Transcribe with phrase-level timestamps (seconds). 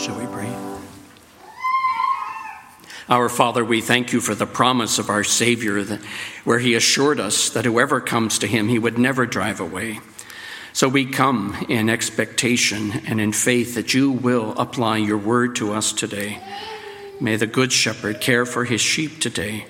[0.00, 0.50] Shall we pray?
[3.10, 6.00] Our Father, we thank you for the promise of our Savior, that,
[6.44, 10.00] where he assured us that whoever comes to him, he would never drive away.
[10.72, 15.74] So we come in expectation and in faith that you will apply your word to
[15.74, 16.38] us today.
[17.20, 19.66] May the Good Shepherd care for his sheep today.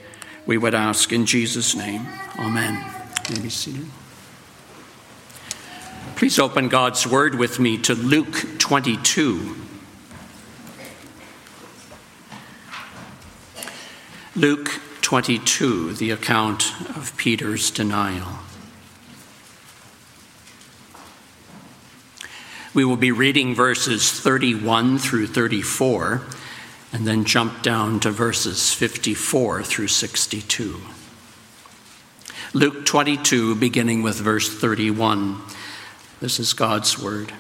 [0.47, 2.07] We would ask in Jesus' name.
[2.39, 2.75] Amen.
[3.31, 3.87] You may be seated.
[6.15, 9.57] Please open God's word with me to Luke 22.
[14.37, 18.39] Luke 22, the account of Peter's denial.
[22.73, 26.23] We will be reading verses 31 through 34
[26.93, 30.81] and then jump down to verses 54 through 62.
[32.55, 35.43] Luke 22, beginning with verse 31.
[36.21, 37.33] This is God's word.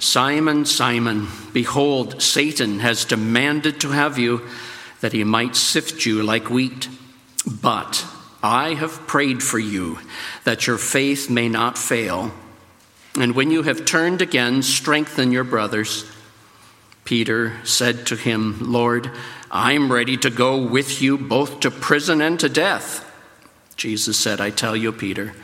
[0.00, 4.48] Simon, Simon, behold, Satan has demanded to have you
[5.00, 6.88] that he might sift you like wheat.
[7.46, 8.06] But
[8.42, 9.98] I have prayed for you
[10.44, 12.32] that your faith may not fail.
[13.18, 16.10] And when you have turned again, strengthen your brothers.
[17.04, 19.10] Peter said to him, Lord,
[19.50, 23.06] I'm ready to go with you both to prison and to death.
[23.76, 25.34] Jesus said, I tell you, Peter,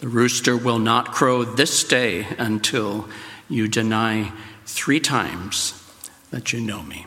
[0.00, 3.08] the rooster will not crow this day until
[3.48, 4.32] you deny
[4.66, 5.80] three times
[6.30, 7.06] that you know me.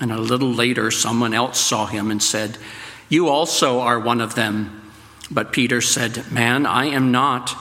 [0.00, 2.58] And a little later, someone else saw him and said,
[3.08, 4.90] You also are one of them.
[5.30, 7.54] But Peter said, Man, I am not.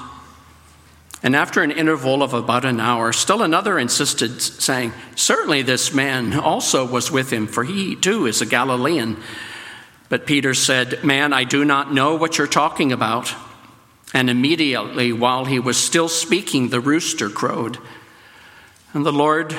[1.23, 6.33] And after an interval of about an hour, still another insisted, saying, Certainly this man
[6.33, 9.17] also was with him, for he too is a Galilean.
[10.09, 13.33] But Peter said, Man, I do not know what you're talking about.
[14.13, 17.77] And immediately, while he was still speaking, the rooster crowed.
[18.93, 19.53] And the Lord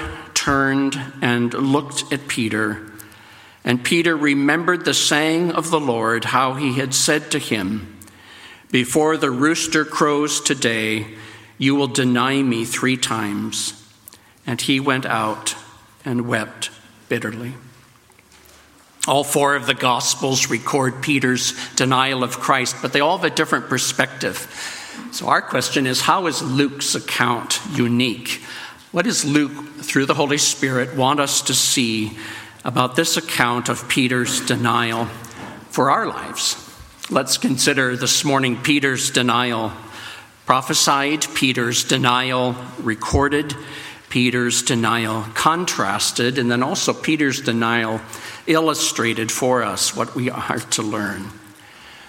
[0.48, 2.90] turned and looked at Peter.
[3.64, 7.98] And Peter remembered the saying of the Lord, how he had said to him,
[8.70, 11.06] before the rooster crows today,
[11.58, 13.74] you will deny me three times.
[14.46, 15.54] And he went out
[16.02, 16.70] and wept
[17.10, 17.52] bitterly.
[19.06, 23.36] All four of the Gospels record Peter's denial of Christ, but they all have a
[23.36, 24.38] different perspective.
[25.12, 28.40] So, our question is how is Luke's account unique?
[28.90, 32.16] What does Luke, through the Holy Spirit, want us to see
[32.64, 35.04] about this account of Peter's denial
[35.68, 36.56] for our lives?
[37.10, 39.72] Let's consider this morning Peter's denial.
[40.46, 43.54] Prophesied, Peter's denial recorded,
[44.08, 48.00] Peter's denial contrasted, and then also Peter's denial
[48.46, 51.24] illustrated for us what we are to learn.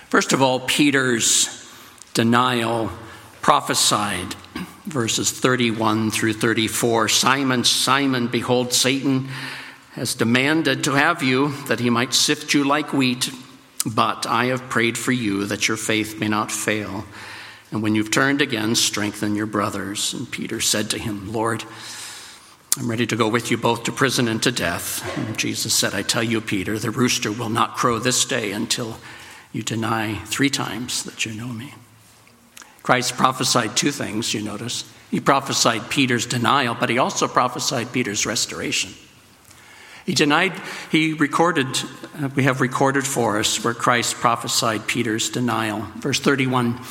[0.08, 1.70] First of all, Peter's
[2.14, 2.90] denial
[3.42, 4.34] prophesied,
[4.90, 9.30] verses 31 through 34 Simon, Simon, behold, Satan
[9.94, 13.32] has demanded to have you that he might sift you like wheat.
[13.86, 17.06] But I have prayed for you that your faith may not fail.
[17.72, 20.14] And when you've turned again, strengthen your brothers.
[20.14, 21.64] And Peter said to him, Lord,
[22.78, 25.18] I'm ready to go with you both to prison and to death.
[25.18, 29.00] And Jesus said, I tell you, Peter, the rooster will not crow this day until
[29.52, 31.74] you deny three times that you know me.
[32.90, 34.84] Christ prophesied two things, you notice.
[35.12, 38.92] He prophesied Peter's denial, but he also prophesied Peter's restoration.
[40.08, 40.60] He denied,
[40.92, 41.68] he recorded,
[42.20, 45.82] uh, we have recorded for us where Christ prophesied Peter's denial.
[45.98, 46.82] Verse 31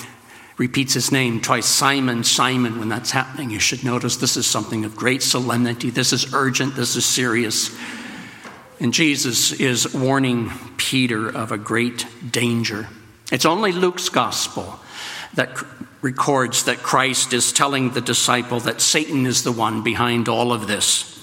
[0.56, 2.78] repeats his name twice Simon, Simon.
[2.78, 5.91] When that's happening, you should notice this is something of great solemnity.
[5.91, 7.76] This is urgent, this is serious.
[8.78, 12.87] And Jesus is warning Peter of a great danger.
[13.32, 14.78] It's only Luke's gospel
[15.34, 15.62] that
[16.00, 20.66] records that Christ is telling the disciple that Satan is the one behind all of
[20.66, 21.14] this.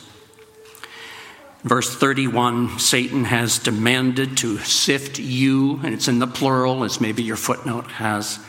[1.63, 7.23] Verse 31 Satan has demanded to sift you, and it's in the plural, as maybe
[7.23, 8.39] your footnote has.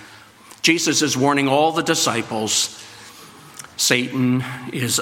[0.63, 2.83] Jesus is warning all the disciples
[3.77, 4.43] Satan
[4.73, 5.01] is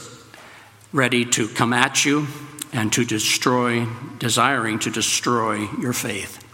[0.92, 2.26] ready to come at you
[2.72, 3.86] and to destroy,
[4.18, 6.44] desiring to destroy your faith.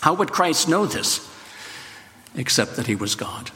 [0.00, 1.29] How would Christ know this?
[2.36, 3.50] Except that he was God.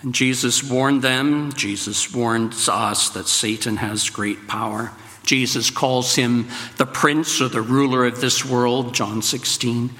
[0.00, 4.92] And Jesus warned them, Jesus warns us that Satan has great power.
[5.24, 9.90] Jesus calls him the prince or the ruler of this world, John 16.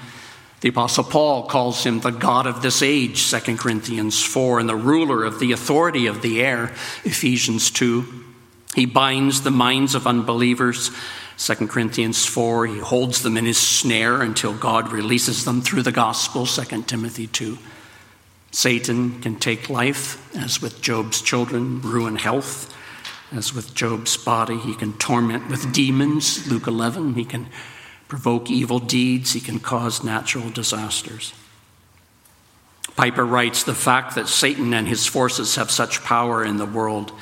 [0.61, 4.75] The Apostle Paul calls him the God of this age, 2 Corinthians 4, and the
[4.75, 6.73] ruler of the authority of the air,
[7.03, 8.25] Ephesians 2.
[8.75, 10.91] He binds the minds of unbelievers,
[11.39, 12.67] 2 Corinthians 4.
[12.67, 17.27] He holds them in his snare until God releases them through the gospel, 2 Timothy
[17.27, 17.57] 2.
[18.51, 22.75] Satan can take life, as with Job's children, ruin health,
[23.31, 24.57] as with Job's body.
[24.57, 27.13] He can torment with demons, Luke 11.
[27.13, 27.47] He can
[28.09, 31.33] provoke evil deeds, he can cause natural disasters.
[32.97, 37.13] Piper writes The fact that Satan and his forces have such power in the world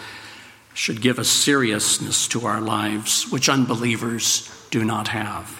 [0.77, 5.59] should give a seriousness to our lives which unbelievers do not have.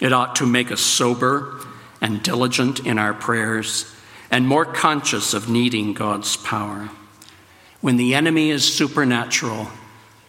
[0.00, 1.60] It ought to make us sober
[2.00, 3.92] and diligent in our prayers
[4.30, 6.88] and more conscious of needing God's power.
[7.80, 9.66] When the enemy is supernatural,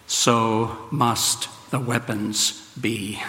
[0.08, 3.22] so must the weapons be.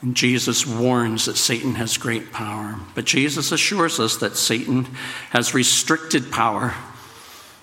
[0.00, 2.80] And Jesus warns that Satan has great power.
[2.94, 4.86] But Jesus assures us that Satan
[5.32, 6.74] has restricted power.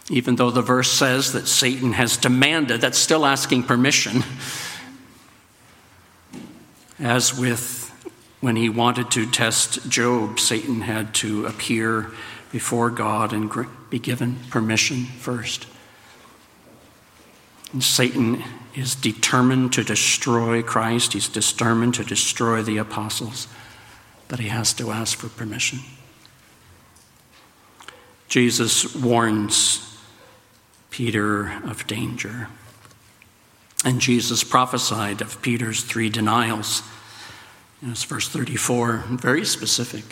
[0.09, 4.23] Even though the verse says that Satan has demanded, that's still asking permission.
[6.99, 7.91] As with
[8.39, 12.11] when he wanted to test Job, Satan had to appear
[12.51, 13.51] before God and
[13.89, 15.67] be given permission first.
[17.73, 18.43] And Satan
[18.75, 23.47] is determined to destroy Christ, he's determined to destroy the apostles,
[24.27, 25.79] but he has to ask for permission.
[28.29, 29.96] Jesus warns
[30.89, 32.47] Peter of danger.
[33.85, 36.81] And Jesus prophesied of Peter's three denials.
[37.81, 40.03] And It's verse 34, very specific.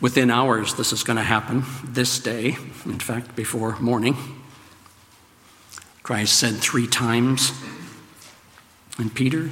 [0.00, 4.16] Within hours, this is going to happen this day, in fact, before morning.
[6.02, 7.52] Christ said three times.
[8.96, 9.50] And Peter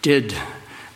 [0.00, 0.34] did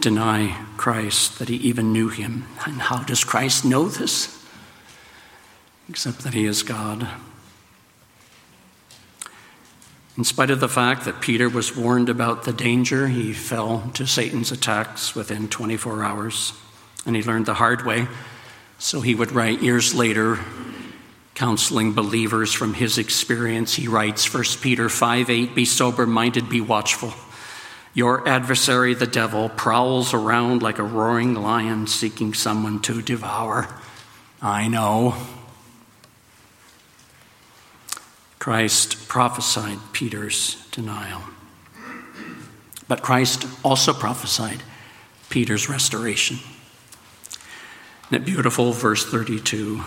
[0.01, 2.47] deny Christ, that he even knew him.
[2.67, 4.45] And how does Christ know this?
[5.89, 7.09] Except that he is God.
[10.23, 14.07] In spite of the fact that Peter was warned about the danger, he fell to
[14.07, 16.53] Satan's attacks within 24 hours.
[17.05, 18.07] And he learned the hard way.
[18.79, 20.39] So he would write years later
[21.35, 23.75] counseling believers from his experience.
[23.75, 27.13] He writes 1 Peter 5 8, Be sober minded, be watchful.
[27.93, 33.67] Your adversary, the devil, prowls around like a roaring lion seeking someone to devour.
[34.41, 35.17] I know.
[38.43, 41.23] Christ prophesied Peter's denial.
[42.89, 44.65] But Christ also prophesied
[45.31, 46.39] Peter's restoration.
[48.11, 49.85] That beautiful verse 32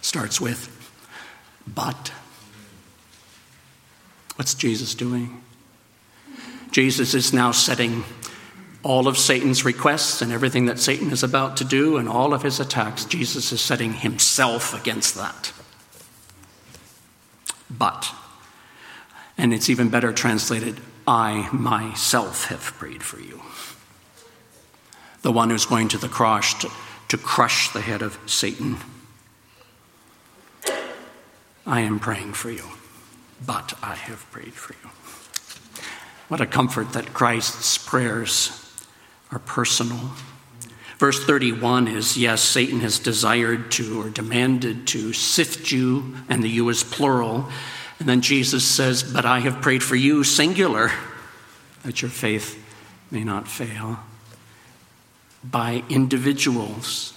[0.00, 0.92] starts with,
[1.66, 2.12] but.
[4.36, 5.42] What's Jesus doing?
[6.70, 8.04] Jesus is now setting
[8.84, 12.42] all of Satan's requests and everything that Satan is about to do and all of
[12.42, 13.04] his attacks.
[13.04, 15.52] Jesus is setting himself against that.
[17.70, 18.12] But,
[19.36, 23.42] and it's even better translated, I myself have prayed for you.
[25.22, 26.70] The one who's going to the cross to,
[27.08, 28.76] to crush the head of Satan
[31.66, 32.64] I am praying for you,
[33.44, 34.90] but I have prayed for you.
[36.28, 38.70] What a comfort that Christ's prayers
[39.30, 40.10] are personal.
[40.98, 46.48] Verse 31 is yes, Satan has desired to or demanded to sift you, and the
[46.48, 47.48] you is plural.
[47.98, 50.90] And then Jesus says, But I have prayed for you, singular,
[51.82, 52.62] that your faith
[53.10, 53.98] may not fail.
[55.42, 57.14] By individuals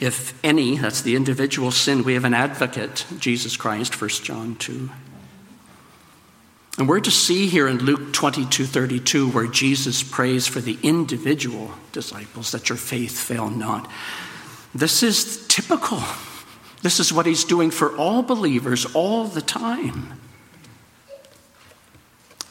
[0.00, 4.90] if any, that's the individual sin, we have an advocate, Jesus Christ, 1 John 2.
[6.78, 11.72] And we're to see here in Luke 22 32, where Jesus prays for the individual
[11.90, 13.90] disciples that your faith fail not.
[14.72, 16.00] This is typical.
[16.82, 20.20] This is what he's doing for all believers all the time.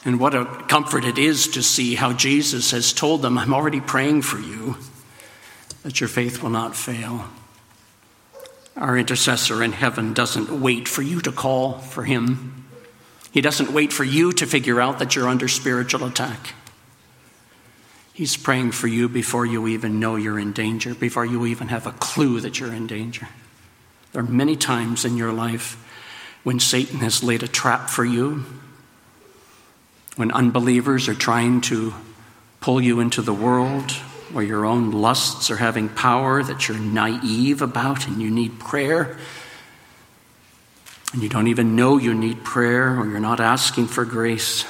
[0.04, 3.80] And what a comfort it is to see how Jesus has told them, I'm already
[3.80, 4.76] praying for you
[5.84, 7.26] that your faith will not fail.
[8.76, 12.67] Our intercessor in heaven doesn't wait for you to call for him.
[13.32, 16.54] He doesn't wait for you to figure out that you're under spiritual attack.
[18.14, 21.86] He's praying for you before you even know you're in danger, before you even have
[21.86, 23.28] a clue that you're in danger.
[24.12, 25.84] There are many times in your life
[26.44, 28.44] when Satan has laid a trap for you,
[30.16, 31.94] when unbelievers are trying to
[32.60, 33.92] pull you into the world,
[34.32, 39.18] where your own lusts are having power that you're naive about and you need prayer,
[41.14, 44.66] and you don't even know you need prayer or you're not asking for grace,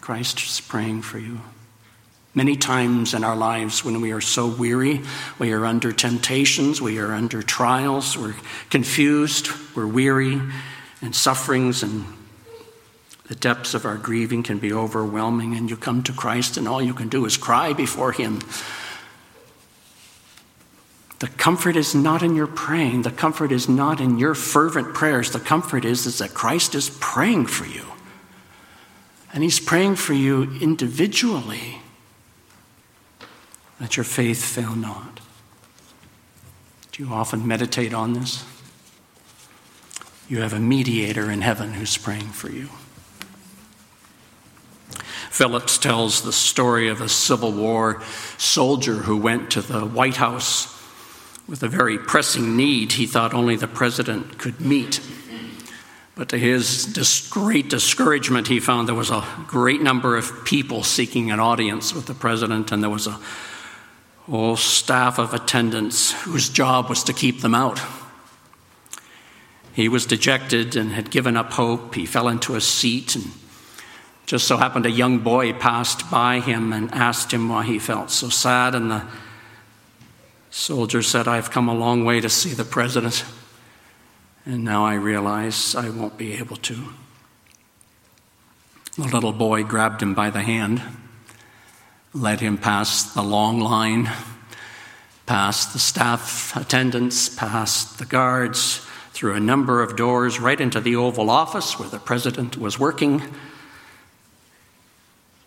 [0.00, 1.40] Christ is praying for you.
[2.34, 5.00] Many times in our lives, when we are so weary,
[5.38, 8.36] we are under temptations, we are under trials, we're
[8.70, 10.40] confused, we're weary,
[11.00, 12.04] and sufferings and
[13.28, 16.80] the depths of our grieving can be overwhelming, and you come to Christ, and all
[16.80, 18.40] you can do is cry before Him.
[21.18, 23.02] The comfort is not in your praying.
[23.02, 25.32] The comfort is not in your fervent prayers.
[25.32, 27.84] The comfort is, is that Christ is praying for you.
[29.32, 31.80] And He's praying for you individually
[33.80, 35.20] that your faith fail not.
[36.92, 38.44] Do you often meditate on this?
[40.28, 42.68] You have a mediator in heaven who's praying for you.
[45.30, 48.02] Phillips tells the story of a Civil War
[48.36, 50.77] soldier who went to the White House
[51.48, 55.00] with a very pressing need he thought only the president could meet.
[56.14, 61.30] But to his great discouragement, he found there was a great number of people seeking
[61.30, 63.18] an audience with the president, and there was a
[64.26, 67.80] whole staff of attendants whose job was to keep them out.
[69.72, 71.94] He was dejected and had given up hope.
[71.94, 73.26] He fell into a seat, and
[74.26, 78.10] just so happened a young boy passed by him and asked him why he felt
[78.10, 78.74] so sad.
[78.74, 79.06] And the
[80.50, 83.24] soldier said, I've come a long way to see the president,
[84.44, 86.94] and now I realize I won't be able to.
[88.96, 90.82] The little boy grabbed him by the hand
[92.14, 94.10] led him past the long line,
[95.26, 100.96] past the staff attendants, past the guards, through a number of doors, right into the
[100.96, 103.22] Oval Office where the president was working.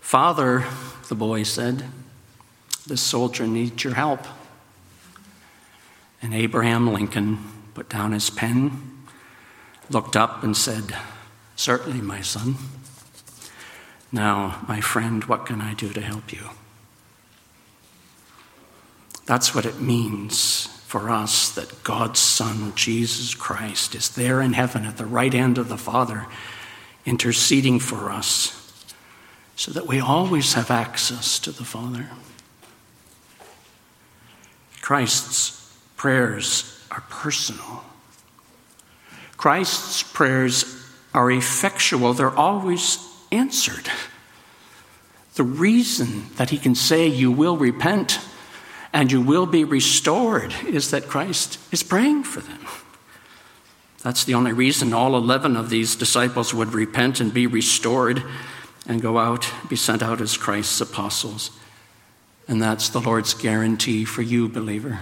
[0.01, 0.65] Father,
[1.07, 1.85] the boy said,
[2.85, 4.25] this soldier needs your help.
[6.21, 7.39] And Abraham Lincoln
[7.73, 9.05] put down his pen,
[9.89, 10.95] looked up, and said,
[11.55, 12.55] Certainly, my son.
[14.11, 16.49] Now, my friend, what can I do to help you?
[19.25, 24.85] That's what it means for us that God's Son, Jesus Christ, is there in heaven
[24.85, 26.27] at the right hand of the Father,
[27.05, 28.57] interceding for us,
[29.55, 32.09] so that we always have access to the Father.
[34.81, 35.60] Christ's
[36.01, 37.83] prayers are personal.
[39.37, 42.97] Christ's prayers are effectual, they're always
[43.31, 43.87] answered.
[45.35, 48.19] The reason that he can say, You will repent
[48.91, 52.65] and you will be restored is that Christ is praying for them.
[54.01, 58.23] That's the only reason all 11 of these disciples would repent and be restored
[58.87, 61.51] and go out, be sent out as Christ's apostles.
[62.47, 65.01] And that's the Lord's guarantee for you, believer.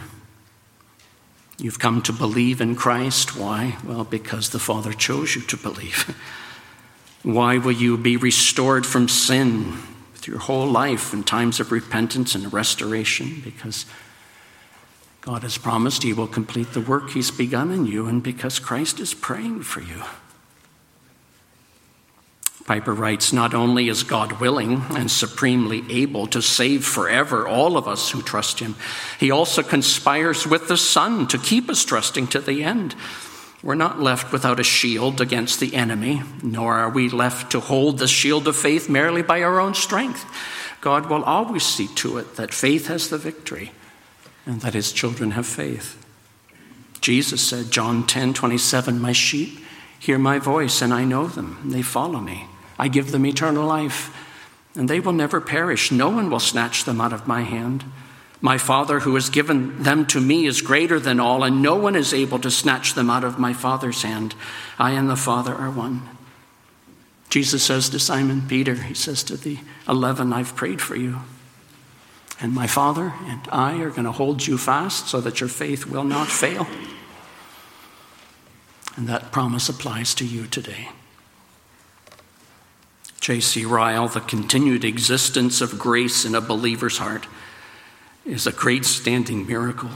[1.59, 3.35] You've come to believe in Christ.
[3.35, 3.77] Why?
[3.85, 6.15] Well, because the Father chose you to believe.
[7.23, 9.73] Why will you be restored from sin
[10.13, 13.41] with your whole life in times of repentance and restoration?
[13.43, 13.85] Because
[15.19, 19.01] God has promised He will complete the work He's begun in you, and because Christ
[19.01, 20.03] is praying for you.
[22.69, 27.87] Piper writes Not only is God willing and supremely able to save forever all of
[27.87, 28.75] us who trust Him,
[29.19, 32.93] He also conspires with the Son to keep us trusting to the end.
[33.63, 37.97] We're not left without a shield against the enemy, nor are we left to hold
[37.97, 40.23] the shield of faith merely by our own strength.
[40.79, 43.71] God will always see to it that faith has the victory
[44.45, 45.97] and that his children have faith.
[47.01, 49.57] Jesus said, John 10 27, My sheep
[49.97, 51.61] hear my voice, and I know them.
[51.65, 52.45] They follow me.
[52.79, 54.15] I give them eternal life,
[54.73, 55.91] and they will never perish.
[55.91, 57.83] No one will snatch them out of my hand.
[58.41, 61.97] My Father, who has given them to me, is greater than all, and no one
[61.97, 64.33] is able to snatch them out of my Father's hand.
[64.77, 66.07] I and the Father are one.
[67.29, 71.19] Jesus says to Simon Peter, He says to the eleven, I've prayed for you.
[72.41, 75.85] And my Father and I are going to hold you fast so that your faith
[75.85, 76.65] will not fail.
[78.95, 80.87] And that promise applies to you today.
[83.19, 83.65] J.C.
[83.65, 87.27] Ryle, the continued existence of grace in a believer's heart
[88.25, 89.89] is a great standing miracle.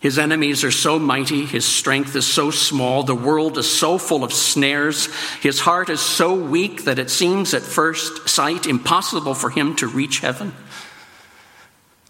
[0.00, 4.24] His enemies are so mighty, his strength is so small, the world is so full
[4.24, 5.08] of snares,
[5.42, 9.86] his heart is so weak that it seems at first sight impossible for him to
[9.86, 10.54] reach heaven.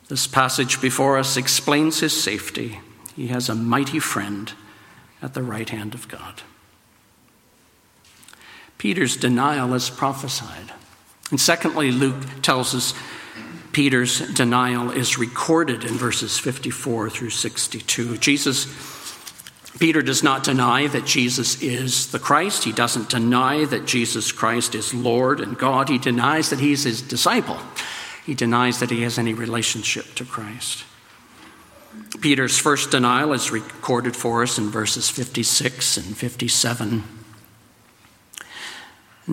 [0.08, 2.80] This passage before us explains his safety.
[3.16, 4.52] He has a mighty friend
[5.20, 6.42] at the right hand of God.
[8.80, 10.72] Peter's denial is prophesied.
[11.30, 12.94] And secondly, Luke tells us
[13.72, 18.16] Peter's denial is recorded in verses 54 through 62.
[18.16, 18.64] Jesus,
[19.78, 22.64] Peter does not deny that Jesus is the Christ.
[22.64, 25.90] He doesn't deny that Jesus Christ is Lord and God.
[25.90, 27.58] He denies that he's his disciple.
[28.24, 30.84] He denies that he has any relationship to Christ.
[32.22, 37.19] Peter's first denial is recorded for us in verses 56 and 57.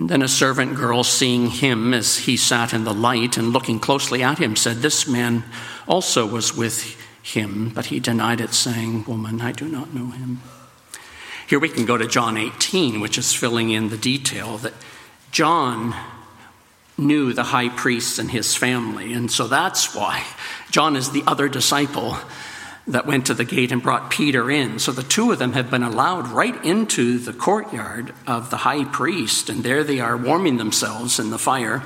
[0.06, 4.22] Then a servant girl, seeing him as he sat in the light and looking closely
[4.22, 5.42] at him, said, This man
[5.88, 7.70] also was with him.
[7.70, 10.40] But he denied it, saying, Woman, I do not know him.
[11.48, 14.74] Here we can go to John 18, which is filling in the detail that
[15.32, 15.96] John
[16.96, 19.12] knew the high priest and his family.
[19.12, 20.24] And so that's why
[20.70, 22.18] John is the other disciple
[22.88, 24.78] that went to the gate and brought Peter in.
[24.78, 28.84] So the two of them have been allowed right into the courtyard of the high
[28.84, 31.82] priest, and there they are warming themselves in the fire,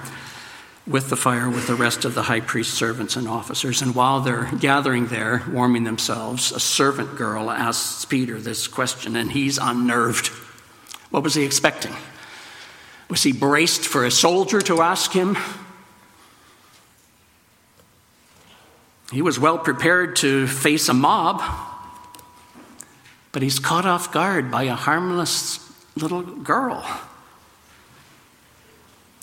[0.87, 3.83] with the fire with the rest of the high priest's servants and officers.
[3.83, 9.33] And while they're gathering there, warming themselves, a servant girl asks Peter this question, and
[9.33, 10.29] he's unnerved.
[11.11, 11.95] What was he expecting?
[13.11, 15.37] Was he braced for a soldier to ask him?
[19.13, 21.43] He was well prepared to face a mob,
[23.31, 26.83] but he's caught off guard by a harmless little girl.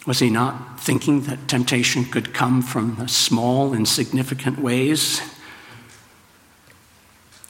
[0.06, 5.22] Was he not thinking that temptation could come from the small, insignificant ways?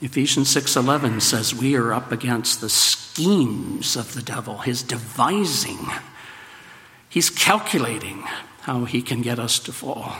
[0.00, 5.90] Ephesians 6:11 says we are up against the schemes of the devil, his devising.
[7.10, 8.22] He's calculating
[8.62, 10.16] how he can get us to fall.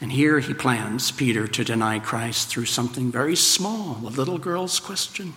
[0.00, 4.80] And here he plans Peter to deny Christ through something very small a little girl's
[4.80, 5.34] question.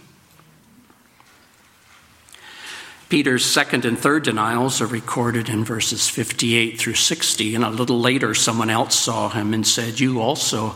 [3.10, 7.54] Peter's second and third denials are recorded in verses 58 through 60.
[7.54, 10.74] And a little later, someone else saw him and said, You also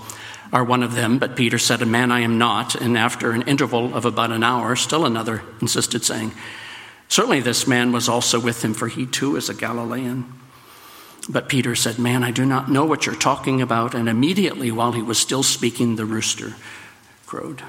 [0.54, 1.18] are one of them.
[1.18, 2.76] But Peter said, A man I am not.
[2.76, 6.32] And after an interval of about an hour, still another insisted, saying,
[7.08, 10.32] Certainly this man was also with him, for he too is a Galilean.
[11.30, 13.94] But Peter said, Man, I do not know what you're talking about.
[13.94, 16.56] And immediately, while he was still speaking, the rooster
[17.26, 17.64] crowed.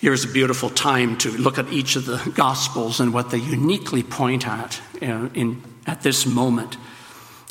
[0.00, 4.02] Here's a beautiful time to look at each of the Gospels and what they uniquely
[4.02, 6.76] point at uh, in, at this moment.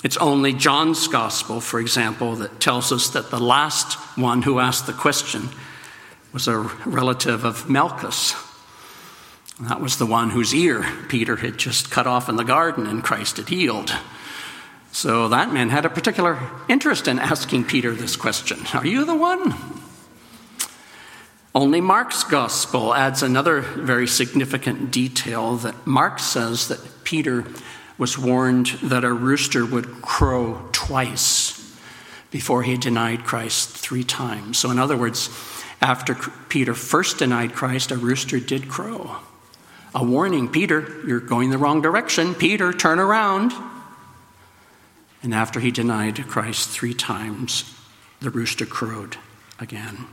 [0.03, 4.85] It's only John's Gospel, for example, that tells us that the last one who asked
[4.87, 5.47] the question
[6.33, 8.33] was a relative of Malchus,
[9.61, 13.03] that was the one whose ear Peter had just cut off in the garden and
[13.03, 13.93] Christ had healed.
[14.91, 19.15] So that man had a particular interest in asking Peter this question Are you the
[19.15, 19.53] one?
[21.53, 27.45] Only Mark's gospel adds another very significant detail that Mark says that Peter
[27.97, 31.77] was warned that a rooster would crow twice
[32.31, 34.57] before he denied Christ three times.
[34.57, 35.29] So, in other words,
[35.81, 36.15] after
[36.47, 39.17] Peter first denied Christ, a rooster did crow
[39.93, 42.33] a warning Peter, you're going the wrong direction.
[42.33, 43.53] Peter, turn around.
[45.23, 47.75] And after he denied Christ three times,
[48.21, 49.17] the rooster crowed
[49.59, 50.07] again.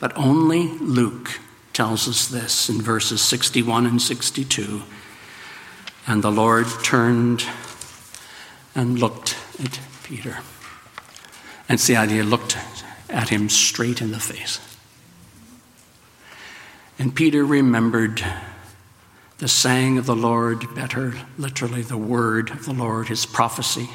[0.00, 1.40] But only Luke
[1.72, 4.82] tells us this in verses 61 and 62.
[6.06, 7.44] And the Lord turned
[8.74, 10.38] and looked at Peter.
[11.68, 12.58] And it's the idea, looked
[13.08, 14.69] at him straight in the face.
[17.00, 18.22] And Peter remembered
[19.38, 23.88] the saying of the Lord, better, literally, the word of the Lord, his prophecy.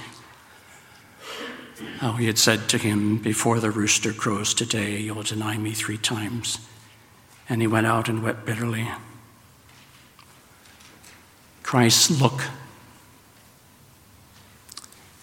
[1.99, 5.99] How he had said to him, Before the rooster crows today, you'll deny me three
[5.99, 6.57] times.
[7.47, 8.89] And he went out and wept bitterly.
[11.61, 12.41] Christ's look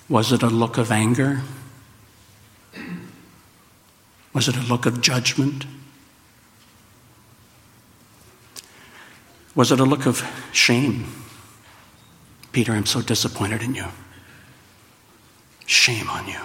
[0.09, 1.43] was it a look of anger?
[4.33, 5.65] Was it a look of judgment?
[9.55, 11.07] Was it a look of shame?
[12.53, 13.87] Peter, I'm so disappointed in you.
[15.67, 16.41] Shame on you.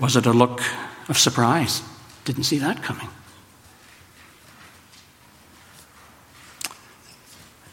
[0.00, 0.62] Was it a look
[1.08, 1.82] of surprise?
[2.24, 3.08] Didn't see that coming.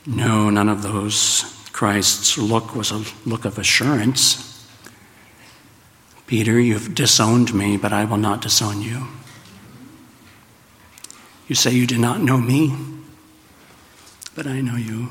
[0.05, 1.51] No, none of those.
[1.71, 4.65] Christ's look was a look of assurance.
[6.27, 9.07] Peter, you've disowned me, but I will not disown you.
[11.47, 12.73] You say you do not know me,
[14.33, 15.09] but I know you.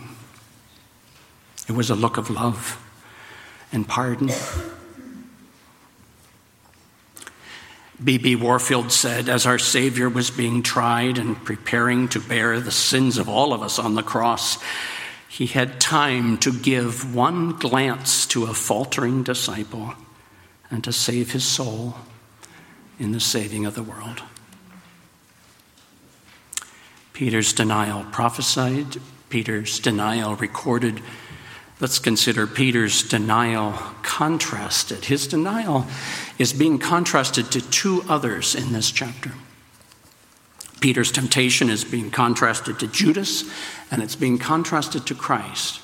[1.69, 2.81] It was a look of love
[3.73, 4.31] and pardon.
[8.03, 8.37] B.B.
[8.37, 13.29] Warfield said, as our Savior was being tried and preparing to bear the sins of
[13.29, 14.59] all of us on the cross,
[15.29, 19.95] he had time to give one glance to a faltering disciple
[20.71, 21.95] and to save his soul
[22.99, 24.23] in the saving of the world.
[27.15, 31.01] Peter's denial prophesied, Peter's denial recorded.
[31.81, 33.73] Let's consider Peter's denial
[34.03, 35.05] contrasted.
[35.05, 35.87] His denial
[36.41, 39.31] is being contrasted to two others in this chapter.
[40.81, 43.45] Peter's temptation is being contrasted to Judas,
[43.93, 45.81] and it's being contrasted to Christ.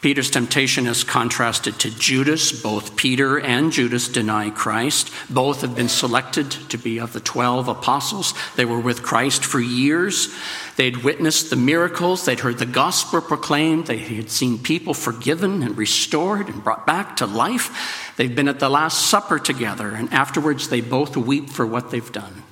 [0.00, 2.52] Peter's temptation is contrasted to Judas.
[2.62, 5.10] Both Peter and Judas deny Christ.
[5.28, 8.32] Both have been selected to be of the 12 apostles.
[8.54, 10.32] They were with Christ for years.
[10.76, 12.24] They'd witnessed the miracles.
[12.24, 13.88] They'd heard the gospel proclaimed.
[13.88, 18.14] They had seen people forgiven and restored and brought back to life.
[18.16, 22.12] They've been at the Last Supper together, and afterwards they both weep for what they've
[22.12, 22.44] done.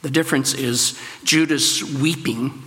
[0.00, 2.62] The difference is Judas weeping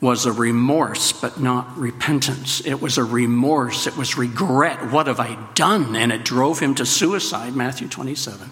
[0.00, 2.64] was a remorse, but not repentance.
[2.64, 4.92] It was a remorse, it was regret.
[4.92, 5.96] What have I done?
[5.96, 8.50] And it drove him to suicide, Matthew 27.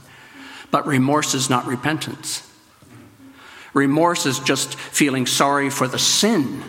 [0.70, 2.42] But remorse is not repentance.
[3.74, 6.62] Remorse is just feeling sorry for the sin.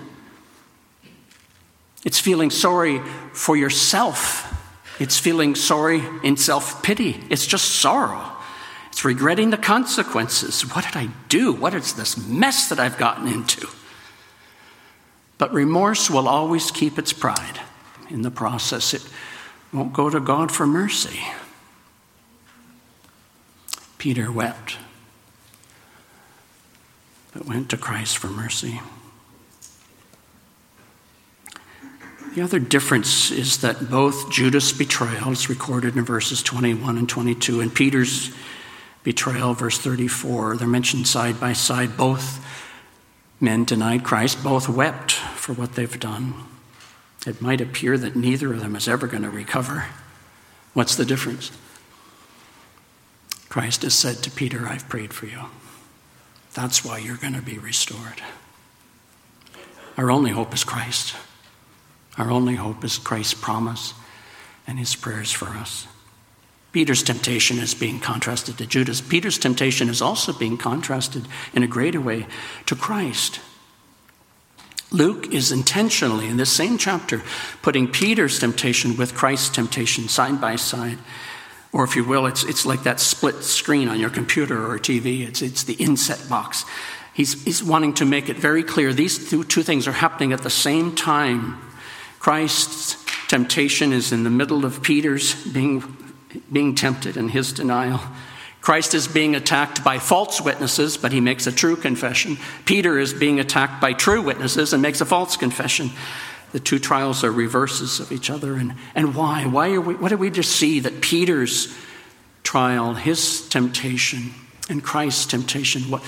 [2.05, 2.99] It's feeling sorry
[3.33, 4.53] for yourself.
[4.99, 7.23] It's feeling sorry in self pity.
[7.29, 8.33] It's just sorrow.
[8.87, 10.61] It's regretting the consequences.
[10.73, 11.53] What did I do?
[11.53, 13.67] What is this mess that I've gotten into?
[15.37, 17.59] But remorse will always keep its pride
[18.09, 18.93] in the process.
[18.93, 19.07] It
[19.71, 21.19] won't go to God for mercy.
[23.97, 24.77] Peter wept,
[27.33, 28.79] but went to Christ for mercy.
[32.35, 37.61] The other difference is that both Judas' betrayal is recorded in verses 21 and 22,
[37.61, 38.31] and Peter's
[39.03, 41.97] betrayal, verse 34, they're mentioned side by side.
[41.97, 42.45] Both
[43.39, 46.33] men denied Christ, both wept for what they've done.
[47.25, 49.85] It might appear that neither of them is ever going to recover.
[50.73, 51.51] What's the difference?
[53.49, 55.45] Christ has said to Peter, I've prayed for you.
[56.53, 58.21] That's why you're going to be restored.
[59.97, 61.15] Our only hope is Christ.
[62.17, 63.93] Our only hope is Christ's promise
[64.65, 65.87] and his prayers for us.
[66.77, 69.01] Peter's temptation is being contrasted to Judas.
[69.01, 72.27] Peter's temptation is also being contrasted in a greater way
[72.67, 73.39] to Christ.
[74.91, 77.23] Luke is intentionally, in this same chapter,
[77.63, 80.99] putting Peter's temptation with Christ's temptation side by side.
[81.73, 85.27] Or, if you will, it's, it's like that split screen on your computer or TV,
[85.27, 86.63] it's, it's the inset box.
[87.11, 90.43] He's, he's wanting to make it very clear these two, two things are happening at
[90.43, 91.57] the same time.
[92.19, 95.96] Christ's temptation is in the middle of Peter's being,
[96.51, 98.01] being tempted and his denial.
[98.61, 102.37] Christ is being attacked by false witnesses, but he makes a true confession.
[102.65, 105.91] Peter is being attacked by true witnesses and makes a false confession.
[106.51, 108.55] The two trials are reverses of each other.
[108.55, 109.45] And, and why?
[109.45, 110.79] Why are we, what do we just see?
[110.79, 111.73] That Peter's
[112.43, 114.33] trial, his temptation,
[114.69, 116.01] and Christ's temptation, what,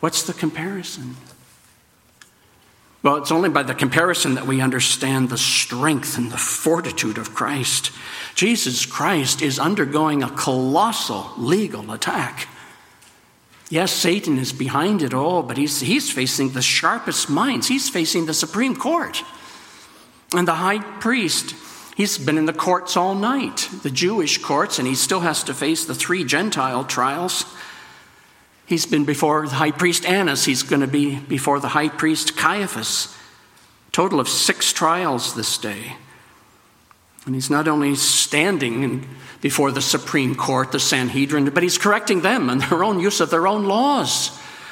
[0.00, 1.16] what's the comparison?
[3.04, 7.34] Well, it's only by the comparison that we understand the strength and the fortitude of
[7.34, 7.92] Christ.
[8.34, 12.48] Jesus Christ is undergoing a colossal legal attack.
[13.68, 17.68] Yes, Satan is behind it all, but he's, he's facing the sharpest minds.
[17.68, 19.22] He's facing the Supreme Court.
[20.34, 21.54] And the high priest,
[21.98, 25.52] he's been in the courts all night, the Jewish courts, and he still has to
[25.52, 27.44] face the three Gentile trials.
[28.66, 32.36] He's been before the high priest Annas, he's going to be before the high priest
[32.36, 33.14] Caiaphas.
[33.92, 35.96] Total of six trials this day.
[37.26, 39.06] And he's not only standing
[39.40, 43.30] before the Supreme Court, the Sanhedrin, but he's correcting them and their own use of
[43.30, 44.28] their own laws.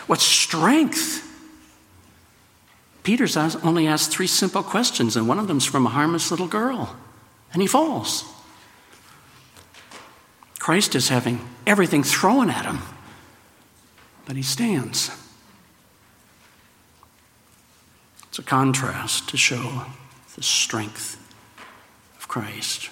[0.07, 1.29] What strength!
[3.03, 6.97] Peter's only asked three simple questions, and one of them's from a harmless little girl,
[7.53, 8.25] and he falls.
[10.59, 12.79] Christ is having everything thrown at him,
[14.37, 15.11] he stands.
[18.29, 19.85] It's a contrast to show
[20.37, 21.19] the strength
[22.17, 22.89] of Christ.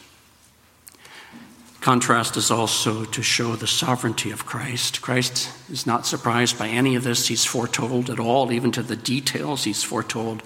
[1.81, 5.01] Contrast is also to show the sovereignty of Christ.
[5.01, 7.29] Christ is not surprised by any of this.
[7.29, 9.65] He's foretold at all, even to the details.
[9.65, 10.43] He's foretold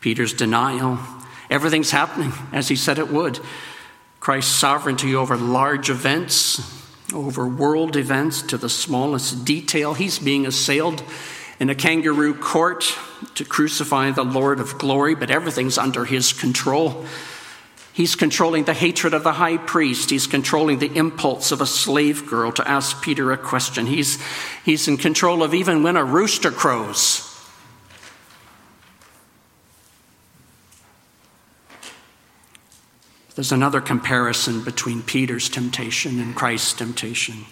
[0.00, 0.98] Peter's denial.
[1.50, 3.40] Everything's happening as he said it would.
[4.20, 6.79] Christ's sovereignty over large events,
[7.12, 9.94] over world events to the smallest detail.
[9.94, 11.02] He's being assailed
[11.58, 12.96] in a kangaroo court
[13.34, 17.04] to crucify the Lord of glory, but everything's under his control.
[17.92, 20.10] He's controlling the hatred of the high priest.
[20.10, 23.86] He's controlling the impulse of a slave girl to ask Peter a question.
[23.86, 24.18] He's,
[24.64, 27.29] he's in control of even when a rooster crows.
[33.40, 37.46] There's another comparison between Peter's temptation and Christ's temptation,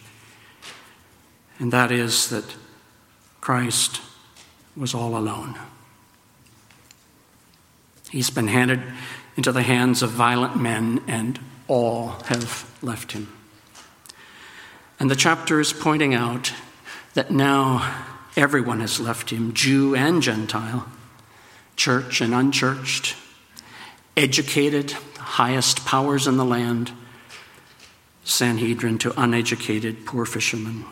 [1.59, 2.45] and that is that
[3.41, 4.03] Christ
[4.77, 5.59] was all alone.
[8.11, 8.83] He's been handed
[9.39, 13.33] into the hands of violent men, and all have left him.
[15.01, 16.53] And the chapter is pointing out
[17.15, 18.05] that now
[18.37, 20.87] everyone has left him, Jew and Gentile,
[21.77, 23.17] church and unchurched,
[24.19, 24.95] educated,
[25.29, 26.91] highest powers in the land,
[28.25, 30.85] Sanhedrin to uneducated poor fishermen,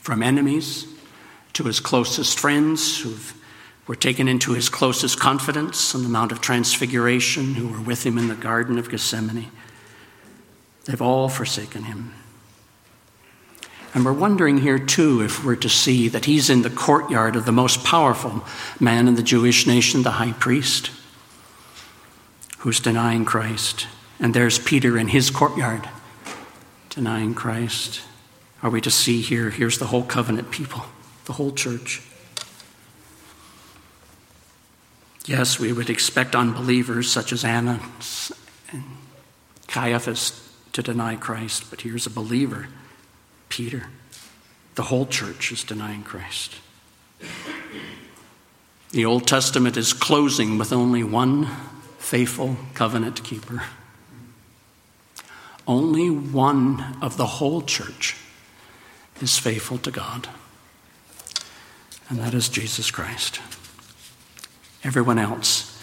[0.00, 0.86] from enemies
[1.52, 3.14] to his closest friends who
[3.86, 8.18] were taken into his closest confidence on the Mount of Transfiguration, who were with him
[8.18, 9.50] in the Garden of Gethsemane.
[10.86, 12.12] They've all forsaken him.
[13.94, 17.44] And we're wondering here, too, if we're to see that he's in the courtyard of
[17.44, 18.44] the most powerful
[18.80, 20.90] man in the Jewish nation, the high priest,
[22.64, 23.86] who's denying Christ.
[24.18, 25.86] And there's Peter in his courtyard,
[26.88, 28.00] denying Christ.
[28.62, 29.50] Are we to see here?
[29.50, 30.82] Here's the whole covenant people,
[31.26, 32.00] the whole church.
[35.26, 38.32] Yes, we would expect unbelievers such as Annas
[38.72, 38.82] and
[39.68, 42.68] Caiaphas to deny Christ, but here's a believer
[43.50, 43.88] Peter.
[44.76, 46.54] The whole church is denying Christ.
[48.92, 51.48] The Old Testament is closing with only one
[52.04, 53.62] faithful covenant keeper.
[55.66, 58.14] Only one of the whole church
[59.22, 60.28] is faithful to God,
[62.10, 63.40] and that is Jesus Christ.
[64.84, 65.82] Everyone else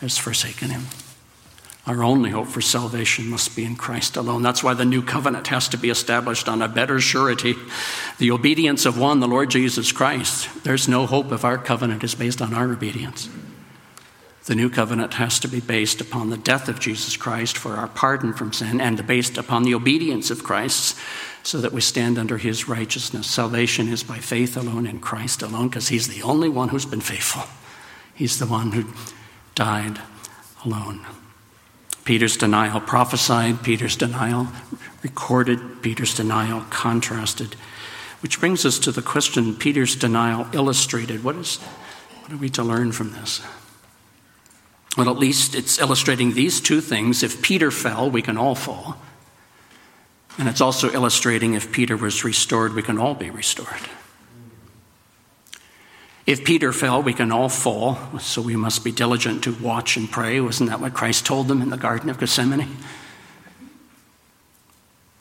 [0.00, 0.84] has forsaken him.
[1.84, 4.42] Our only hope for salvation must be in Christ alone.
[4.42, 7.54] That's why the new covenant has to be established on a better surety.
[8.18, 10.48] The obedience of one, the Lord Jesus Christ.
[10.62, 13.28] There's no hope if our covenant is based on our obedience.
[14.46, 17.88] The new covenant has to be based upon the death of Jesus Christ for our
[17.88, 20.96] pardon from sin and based upon the obedience of Christ
[21.42, 23.26] so that we stand under his righteousness.
[23.26, 27.00] Salvation is by faith alone in Christ alone because he's the only one who's been
[27.00, 27.42] faithful.
[28.14, 28.84] He's the one who
[29.56, 30.00] died
[30.64, 31.04] alone.
[32.04, 34.46] Peter's denial prophesied, Peter's denial
[35.02, 37.56] recorded, Peter's denial contrasted.
[38.20, 41.24] Which brings us to the question Peter's denial illustrated.
[41.24, 41.56] What, is,
[42.20, 43.42] what are we to learn from this?
[44.96, 47.22] Well, at least it's illustrating these two things.
[47.22, 48.96] If Peter fell, we can all fall.
[50.38, 53.88] And it's also illustrating if Peter was restored, we can all be restored.
[56.26, 60.10] If Peter fell, we can all fall, so we must be diligent to watch and
[60.10, 60.40] pray.
[60.40, 62.76] Wasn't that what Christ told them in the Garden of Gethsemane?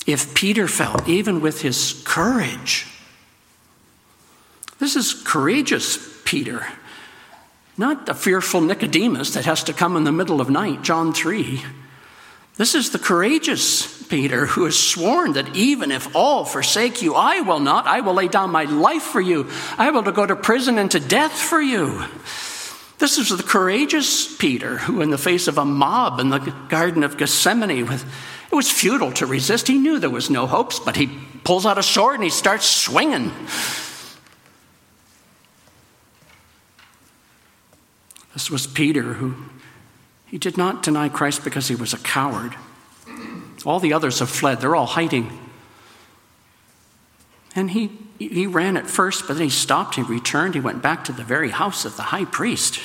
[0.07, 2.87] If Peter fell, even with his courage,
[4.79, 6.65] this is courageous Peter,
[7.77, 11.63] not the fearful Nicodemus that has to come in the middle of night, John 3.
[12.57, 17.41] This is the courageous Peter who has sworn that even if all forsake you, I
[17.41, 17.85] will not.
[17.85, 19.49] I will lay down my life for you.
[19.77, 22.05] I will go to prison and to death for you.
[22.97, 27.03] This is the courageous Peter who, in the face of a mob in the Garden
[27.03, 28.05] of Gethsemane, with,
[28.49, 29.67] it was futile to resist.
[29.67, 31.07] He knew there was no hopes, but he
[31.43, 33.33] pulls out a sword and he starts swinging.
[38.35, 39.33] This was Peter who
[40.27, 42.53] he did not deny Christ because he was a coward.
[43.65, 45.39] All the others have fled, they're all hiding.
[47.55, 51.05] And he, he ran at first, but then he stopped, he returned, he went back
[51.05, 52.81] to the very house of the high priest.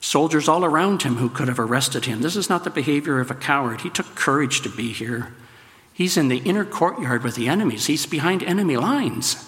[0.00, 2.20] Soldiers all around him who could have arrested him.
[2.20, 3.82] This is not the behavior of a coward.
[3.82, 5.32] He took courage to be here.
[5.94, 9.47] He's in the inner courtyard with the enemies, he's behind enemy lines.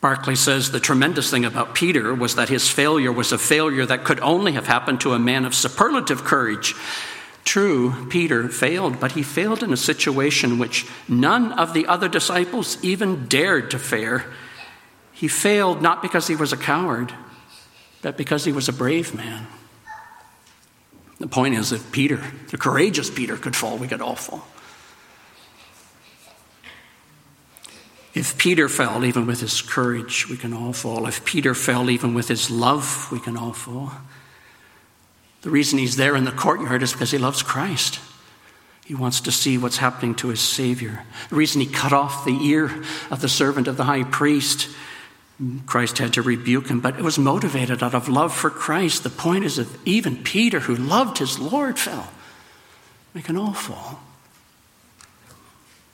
[0.00, 4.04] Barclay says the tremendous thing about Peter was that his failure was a failure that
[4.04, 6.74] could only have happened to a man of superlative courage.
[7.44, 12.78] True, Peter failed, but he failed in a situation which none of the other disciples
[12.82, 14.26] even dared to fare.
[15.12, 17.12] He failed not because he was a coward,
[18.02, 19.48] but because he was a brave man.
[21.18, 24.46] The point is that Peter, the courageous Peter, could fall, we could all fall.
[28.18, 31.06] If Peter fell, even with his courage, we can all fall.
[31.06, 33.92] If Peter fell, even with his love, we can all fall.
[35.42, 38.00] The reason he's there in the courtyard is because he loves Christ.
[38.84, 41.04] He wants to see what's happening to his Savior.
[41.30, 44.68] The reason he cut off the ear of the servant of the high priest,
[45.66, 49.04] Christ had to rebuke him, but it was motivated out of love for Christ.
[49.04, 52.08] The point is that even Peter, who loved his Lord, fell.
[53.14, 54.00] We can all fall.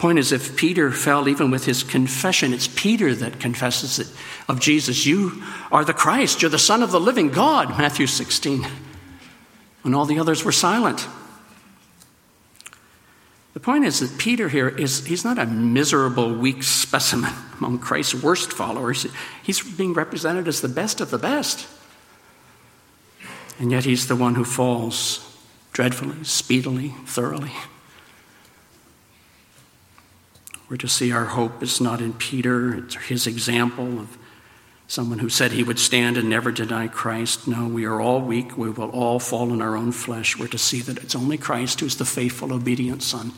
[0.05, 4.07] Point is, if Peter fell even with his confession, it's Peter that confesses it
[4.51, 5.07] of Jesus.
[5.07, 8.67] You are the Christ, you're the Son of the living God, Matthew 16.
[9.81, 11.09] when all the others were silent.
[13.55, 18.23] The point is that Peter here is he's not a miserable, weak specimen among Christ's
[18.23, 19.07] worst followers.
[19.43, 21.67] He's being represented as the best of the best.
[23.59, 25.35] And yet he's the one who falls
[25.73, 27.53] dreadfully, speedily, thoroughly.
[30.75, 34.19] We're to see our hope is not in Peter, it's his example of
[34.89, 37.47] someone who said he would stand and never deny Christ.
[37.47, 38.59] No, we are all weak.
[38.59, 40.37] We will all fall in our own flesh.
[40.37, 43.31] We're to see that it's only Christ who's the faithful, obedient Son.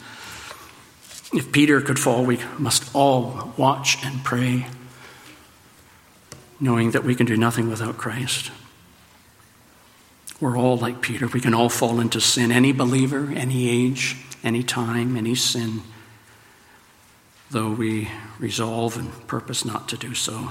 [1.34, 4.68] If Peter could fall, we must all watch and pray,
[6.58, 8.50] knowing that we can do nothing without Christ.
[10.40, 11.26] We're all like Peter.
[11.26, 12.50] We can all fall into sin.
[12.50, 15.82] Any believer, any age, any time, any sin,
[17.50, 20.50] though we resolve and purpose not to do so.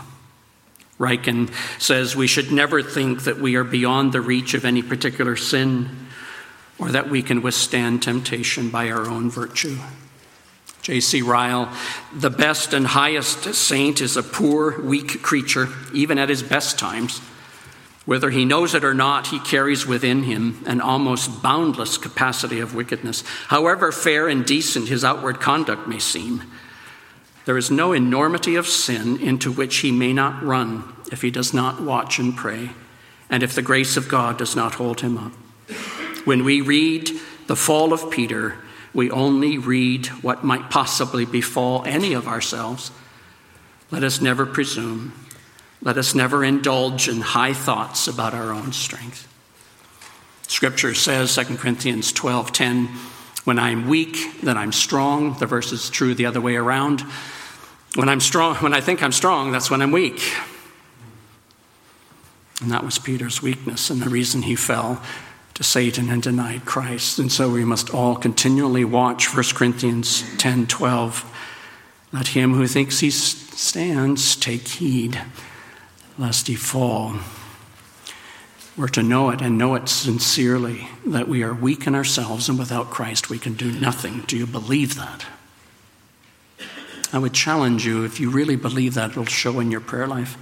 [0.99, 5.35] Ryken says we should never think that we are beyond the reach of any particular
[5.35, 5.89] sin
[6.79, 9.77] or that we can withstand temptation by our own virtue.
[10.81, 11.21] J.C.
[11.21, 11.73] Ryle,
[12.13, 17.19] the best and highest saint is a poor, weak creature, even at his best times.
[18.05, 22.75] Whether he knows it or not, he carries within him an almost boundless capacity of
[22.75, 23.23] wickedness.
[23.47, 26.43] However fair and decent his outward conduct may seem,
[27.45, 31.53] there is no enormity of sin into which he may not run if he does
[31.53, 32.71] not watch and pray,
[33.29, 35.31] and if the grace of God does not hold him up.
[36.25, 37.11] When we read
[37.47, 38.57] the fall of Peter,
[38.93, 42.91] we only read what might possibly befall any of ourselves.
[43.91, 45.13] Let us never presume.
[45.81, 49.27] Let us never indulge in high thoughts about our own strength.
[50.47, 52.87] Scripture says, 2 Corinthians 12:10,
[53.43, 55.37] when I'm weak, then I'm strong.
[55.37, 57.03] The verse is true the other way around.
[57.95, 60.21] When I'm strong, when I think I'm strong, that's when I'm weak.
[62.61, 65.01] And that was Peter's weakness and the reason he fell
[65.53, 67.19] to Satan and denied Christ.
[67.19, 71.31] And so we must all continually watch 1 Corinthians 10 12.
[72.11, 75.21] Let him who thinks he stands take heed
[76.17, 77.15] lest he fall.
[78.77, 82.59] We're to know it and know it sincerely that we are weak in ourselves and
[82.59, 84.23] without Christ we can do nothing.
[84.27, 85.25] Do you believe that?
[87.13, 90.37] I would challenge you, if you really believe that, it'll show in your prayer life.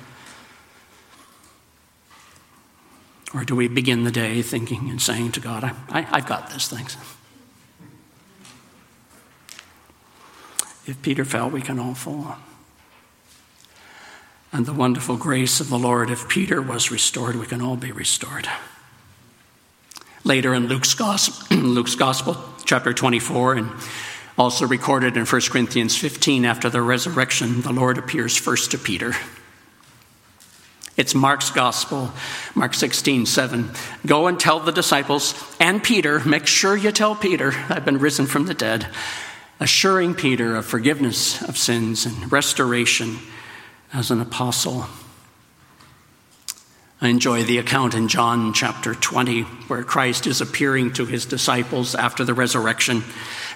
[3.34, 6.50] Or do we begin the day thinking and saying to God, I, I, I've got
[6.52, 6.98] this, thanks.
[10.86, 12.38] If Peter fell, we can all fall.
[14.52, 17.92] And the wonderful grace of the Lord, if Peter was restored, we can all be
[17.92, 18.48] restored.
[20.24, 23.72] Later in Luke's Gospel, Luke's Gospel chapter 24, and
[24.38, 29.14] also recorded in 1 Corinthians 15, after the resurrection, the Lord appears first to Peter.
[30.96, 32.12] It's Mark's gospel,
[32.54, 33.72] Mark 16, 7.
[34.06, 38.28] Go and tell the disciples and Peter, make sure you tell Peter, I've been risen
[38.28, 38.88] from the dead,
[39.60, 43.18] assuring Peter of forgiveness of sins and restoration
[43.92, 44.86] as an apostle.
[47.04, 51.96] I enjoy the account in John chapter 20 where Christ is appearing to his disciples
[51.96, 53.04] after the resurrection.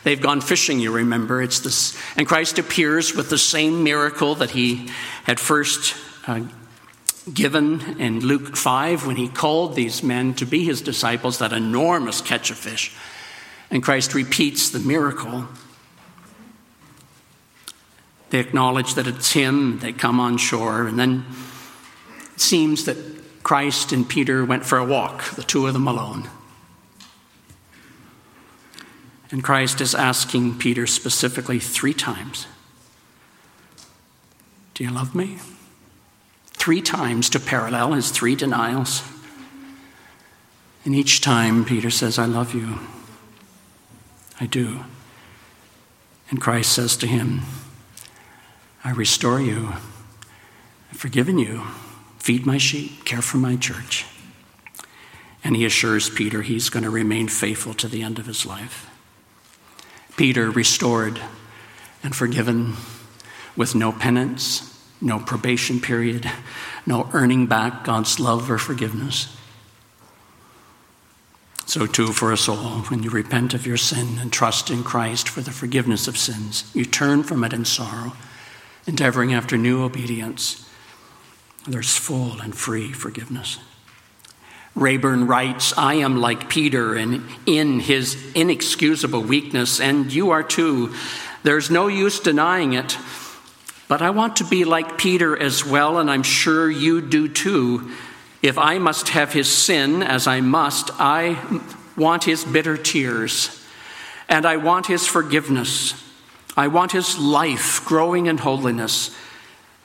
[0.04, 1.42] They've gone fishing, you remember.
[1.42, 4.90] It's this, and Christ appears with the same miracle that he
[5.24, 5.96] had first
[6.28, 6.42] uh,
[7.34, 12.20] given in Luke 5 when he called these men to be his disciples, that enormous
[12.20, 12.94] catch of fish.
[13.72, 15.48] And Christ repeats the miracle.
[18.30, 21.26] They acknowledge that it's him, they come on shore, and then
[22.34, 22.98] it seems that
[23.48, 26.30] Christ and Peter went for a walk, the two of them alone.
[29.32, 32.46] And Christ is asking Peter specifically three times
[34.74, 35.38] Do you love me?
[36.48, 39.02] Three times to parallel his three denials.
[40.84, 42.80] And each time Peter says, I love you.
[44.42, 44.84] I do.
[46.30, 47.44] And Christ says to him,
[48.84, 49.70] I restore you.
[50.92, 51.64] I've forgiven you
[52.28, 54.06] feed my sheep, care for my church.
[55.46, 58.90] And he assures Peter he's going to remain faithful to the end of his life.
[60.18, 61.22] Peter restored
[62.04, 62.74] and forgiven
[63.56, 66.30] with no penance, no probation period,
[66.86, 69.34] no earning back God's love or forgiveness.
[71.66, 75.30] So, too, for us all, when you repent of your sin and trust in Christ
[75.30, 78.18] for the forgiveness of sins, you turn from it in sorrow,
[78.86, 80.67] endeavoring after new obedience
[81.68, 83.60] there's full and free forgiveness.
[84.76, 90.94] Rayburn writes, I am like Peter and in his inexcusable weakness, and you are too.
[91.44, 92.98] There's no use denying it.
[93.88, 97.92] But I want to be like Peter as well, and I'm sure you do too.
[98.42, 101.62] If I must have his sin, as I must, I
[101.96, 103.66] want his bitter tears,
[104.30, 106.04] and I want his forgiveness.
[106.56, 109.16] I want his life growing in holiness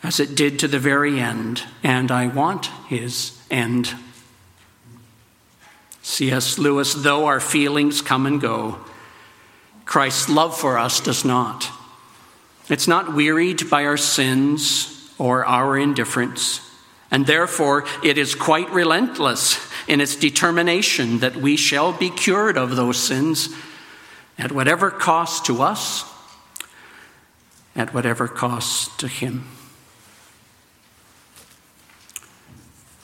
[0.03, 3.95] as it did to the very end, and I want his end.
[6.03, 6.59] C.S.
[6.59, 8.79] Lewis, though our feelings come and go,
[9.85, 11.71] Christ's love for us does not.
[12.69, 16.61] It's not wearied by our sins or our indifference,
[17.11, 22.75] and therefore it is quite relentless in its determination that we shall be cured of
[22.75, 23.51] those sins
[24.39, 26.05] at whatever cost to us,
[27.77, 29.45] at whatever cost to Him.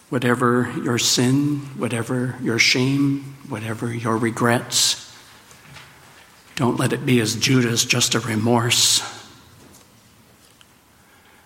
[0.09, 5.04] Whatever your sin, whatever your shame, whatever your regrets,
[6.56, 9.00] don't let it be as Judas, just a remorse,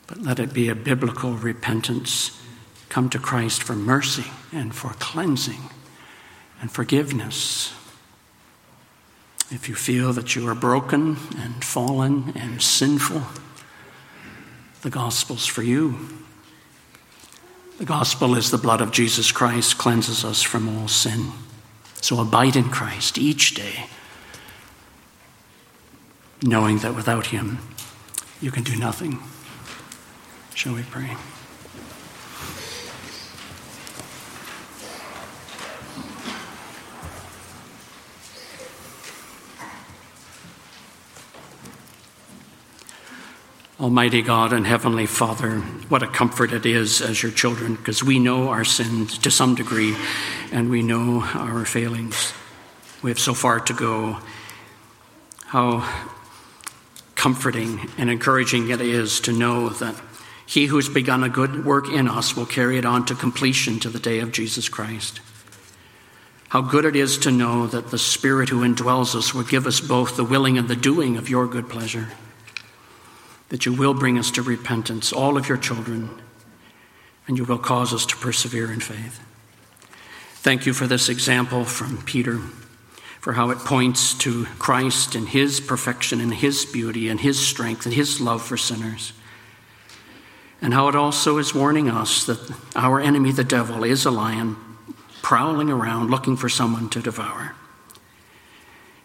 [0.06, 2.40] but let it be a biblical repentance.
[2.88, 5.70] Come to Christ for mercy and for cleansing
[6.60, 7.74] and forgiveness.
[9.50, 13.22] If you feel that you are broken and fallen and sinful,
[14.80, 16.21] the gospel's for you.
[17.83, 21.33] The gospel is the blood of Jesus Christ cleanses us from all sin.
[22.01, 23.87] So abide in Christ each day,
[26.45, 27.59] knowing that without him
[28.41, 29.18] you can do nothing.
[30.55, 31.16] Shall we pray?
[43.80, 48.18] Almighty God and Heavenly Father, what a comfort it is as your children, because we
[48.18, 49.96] know our sins to some degree
[50.52, 52.34] and we know our failings.
[53.02, 54.18] We have so far to go.
[55.46, 55.88] How
[57.14, 60.00] comforting and encouraging it is to know that
[60.44, 63.88] He who's begun a good work in us will carry it on to completion to
[63.88, 65.20] the day of Jesus Christ.
[66.50, 69.80] How good it is to know that the Spirit who indwells us will give us
[69.80, 72.08] both the willing and the doing of your good pleasure
[73.53, 76.09] that you will bring us to repentance, all of your children,
[77.28, 79.20] and you will cause us to persevere in faith.
[80.36, 82.38] Thank you for this example from Peter,
[83.20, 87.84] for how it points to Christ and his perfection and his beauty and his strength
[87.84, 89.12] and his love for sinners.
[90.62, 94.57] And how it also is warning us that our enemy, the devil, is a lion
[95.20, 97.55] prowling around looking for someone to devour.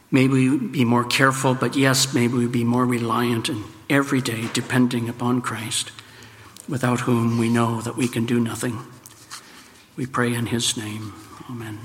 [0.10, 4.50] May we be more careful, but yes, may we be more reliant and every day
[4.54, 5.92] depending upon Christ,
[6.68, 8.80] without whom we know that we can do nothing.
[9.96, 11.14] We pray in his name.
[11.50, 11.80] Amen.